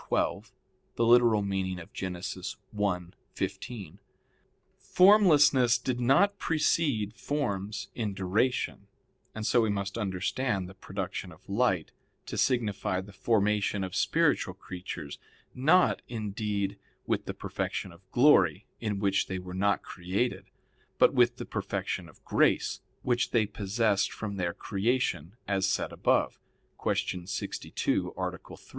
[0.11, 0.17] xii;
[0.97, 1.77] Gen.
[1.77, 2.55] ad lit.
[2.71, 3.99] 1, 15),
[4.79, 8.87] formlessness did not precede forms in duration;
[9.35, 11.91] and so we must understand the production of light
[12.25, 15.19] to signify the formation of spiritual creatures,
[15.53, 20.45] not, indeed, with the perfection of glory, in which they were not created,
[20.97, 26.39] but with the perfection of grace, which they possessed from their creation as said above
[26.83, 27.27] (Q.
[27.27, 28.37] 62, A.
[28.57, 28.57] 3).